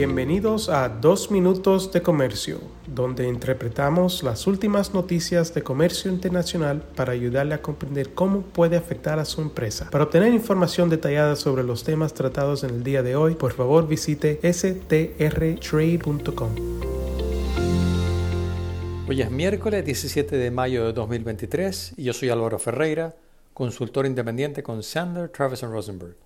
[0.00, 7.12] Bienvenidos a Dos Minutos de Comercio, donde interpretamos las últimas noticias de comercio internacional para
[7.12, 9.90] ayudarle a comprender cómo puede afectar a su empresa.
[9.90, 13.86] Para obtener información detallada sobre los temas tratados en el día de hoy, por favor
[13.86, 15.10] visite strtrade.com.
[19.06, 23.14] Hoy es miércoles 17 de mayo de 2023 y yo soy Álvaro Ferreira,
[23.52, 26.16] consultor independiente con Sandler, Travis Rosenberg.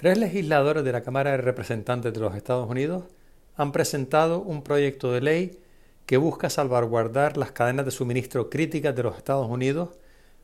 [0.00, 3.04] Tres legisladores de la Cámara de Representantes de los Estados Unidos
[3.54, 5.60] han presentado un proyecto de ley
[6.06, 9.90] que busca salvaguardar las cadenas de suministro críticas de los Estados Unidos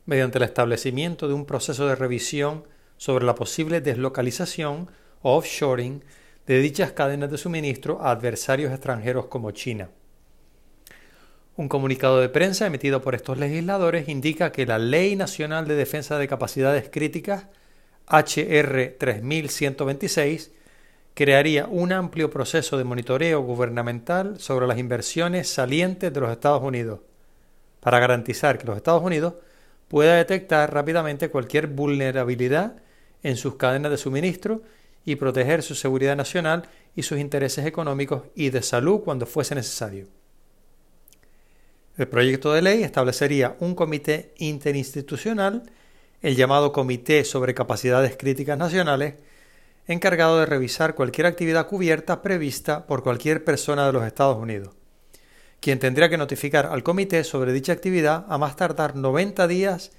[0.05, 2.65] mediante el establecimiento de un proceso de revisión
[2.97, 4.91] sobre la posible deslocalización
[5.23, 6.03] o offshoring
[6.45, 9.89] de dichas cadenas de suministro a adversarios extranjeros como China.
[11.55, 16.19] Un comunicado de prensa emitido por estos legisladores indica que la Ley Nacional de Defensa
[16.19, 17.47] de Capacidades Críticas
[18.09, 20.51] HR 3126
[21.13, 27.01] crearía un amplio proceso de monitoreo gubernamental sobre las inversiones salientes de los Estados Unidos,
[27.81, 29.33] para garantizar que los Estados Unidos
[29.87, 32.77] pueda detectar rápidamente cualquier vulnerabilidad
[33.23, 34.61] en sus cadenas de suministro
[35.03, 36.63] y proteger su seguridad nacional
[36.95, 40.07] y sus intereses económicos y de salud cuando fuese necesario.
[41.97, 45.63] El proyecto de ley establecería un comité interinstitucional
[46.21, 49.15] el llamado Comité sobre Capacidades Críticas Nacionales,
[49.85, 54.73] encargado de revisar cualquier actividad cubierta prevista por cualquier persona de los Estados Unidos,
[55.59, 59.91] quien tendría que notificar al comité sobre dicha actividad a más tardar 90 días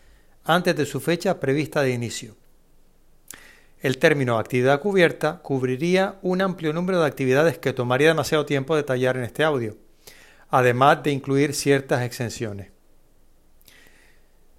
[0.45, 2.37] antes de su fecha prevista de inicio.
[3.81, 9.17] El término actividad cubierta cubriría un amplio número de actividades que tomaría demasiado tiempo detallar
[9.17, 9.77] en este audio,
[10.51, 12.78] además de incluir ciertas exenciones.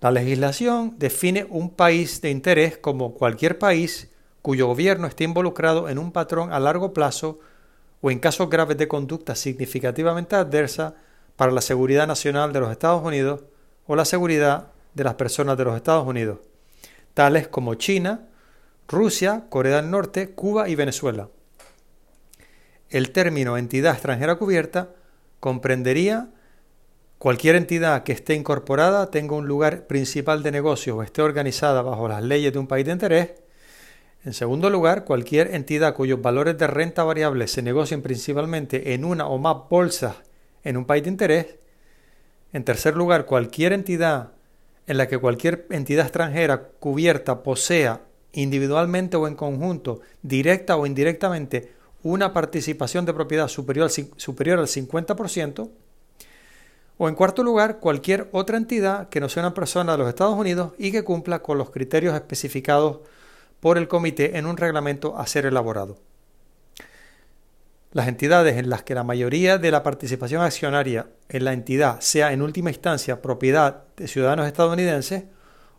[0.02, 4.10] La legislación define un país de interés como cualquier país
[4.42, 7.40] cuyo gobierno esté involucrado en un patrón a largo plazo
[8.02, 10.96] o en casos graves de conducta significativamente adversa
[11.36, 13.44] para la seguridad nacional de los Estados Unidos
[13.88, 16.40] o la seguridad de las personas de los Estados Unidos,
[17.14, 18.28] tales como China,
[18.88, 21.28] Rusia, Corea del Norte, Cuba y Venezuela.
[22.90, 24.90] El término entidad extranjera cubierta
[25.40, 26.30] comprendería
[27.20, 32.08] Cualquier entidad que esté incorporada, tenga un lugar principal de negocio o esté organizada bajo
[32.08, 33.32] las leyes de un país de interés.
[34.24, 39.28] En segundo lugar, cualquier entidad cuyos valores de renta variable se negocien principalmente en una
[39.28, 40.16] o más bolsas
[40.64, 41.56] en un país de interés.
[42.54, 44.32] En tercer lugar, cualquier entidad
[44.88, 48.00] en la que cualquier entidad extranjera cubierta posea
[48.32, 54.68] individualmente o en conjunto, directa o indirectamente, una participación de propiedad superior al, superior al
[54.68, 55.70] 50%.
[57.02, 60.36] O en cuarto lugar, cualquier otra entidad que no sea una persona de los Estados
[60.36, 63.00] Unidos y que cumpla con los criterios especificados
[63.62, 65.98] por el comité en un reglamento a ser elaborado.
[67.94, 72.34] Las entidades en las que la mayoría de la participación accionaria en la entidad sea
[72.34, 75.24] en última instancia propiedad de ciudadanos estadounidenses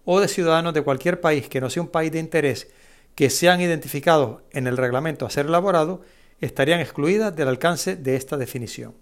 [0.07, 2.69] o de ciudadanos de cualquier país que no sea un país de interés
[3.15, 6.01] que sean identificados en el reglamento a ser elaborado
[6.41, 8.95] estarían excluidas del alcance de esta definición.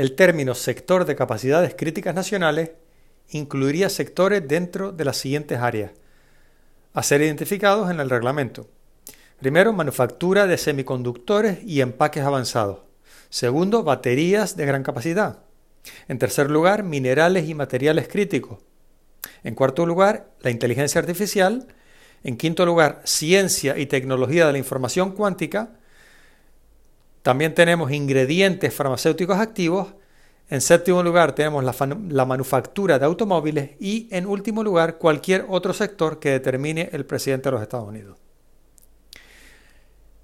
[0.00, 2.70] El término sector de capacidades críticas nacionales
[3.28, 5.90] incluiría sectores dentro de las siguientes áreas,
[6.94, 8.66] a ser identificados en el reglamento.
[9.40, 12.78] Primero, manufactura de semiconductores y empaques avanzados.
[13.28, 15.40] Segundo, baterías de gran capacidad.
[16.08, 18.60] En tercer lugar, minerales y materiales críticos.
[19.44, 21.68] En cuarto lugar, la inteligencia artificial.
[22.24, 25.72] En quinto lugar, ciencia y tecnología de la información cuántica.
[27.22, 29.94] También tenemos ingredientes farmacéuticos activos.
[30.48, 36.18] En séptimo lugar tenemos la, manufactura de automóviles y en último lugar cualquier otro sector
[36.18, 38.18] que determine el presidente de los Estados Unidos.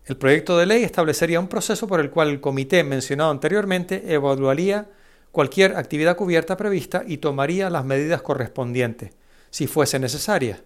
[0.05, 4.89] El proyecto de ley establecería un proceso por el cual el comité mencionado anteriormente evaluaría
[5.33, 9.13] cualquier actividad cubierta prevista y tomaría las medidas correspondientes,
[9.51, 10.63] si fuese necesaria,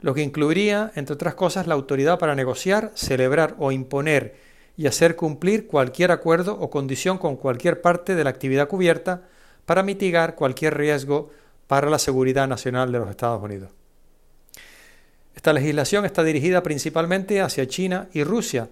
[0.00, 4.36] lo que incluiría, entre otras cosas, la autoridad para negociar, celebrar o imponer
[4.76, 9.22] y hacer cumplir cualquier acuerdo o condición con cualquier parte de la actividad cubierta
[9.64, 11.30] para mitigar cualquier riesgo
[11.66, 13.70] para la seguridad nacional de los Estados Unidos.
[15.34, 18.68] Esta legislación está dirigida principalmente hacia China y Rusia,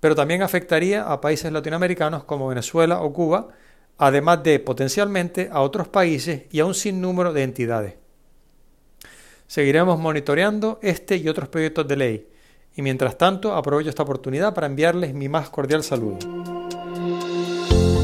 [0.00, 3.48] pero también afectaría a países latinoamericanos como Venezuela o Cuba,
[3.96, 7.94] además de potencialmente a otros países y a un sinnúmero de entidades.
[9.46, 12.28] Seguiremos monitoreando este y otros proyectos de ley
[12.76, 16.18] y mientras tanto aprovecho esta oportunidad para enviarles mi más cordial saludo.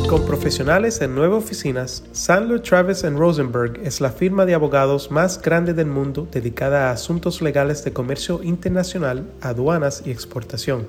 [0.08, 5.72] Con profesionales en nueve oficinas, Sandler Travis Rosenberg es la firma de abogados más grande
[5.72, 10.88] del mundo dedicada a asuntos legales de comercio internacional, aduanas y exportación.